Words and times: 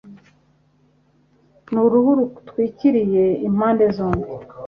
n'uruhu 1.71 2.11
rutwikiriye 2.19 3.25
impande 3.47 3.83
zombi, 3.95 4.31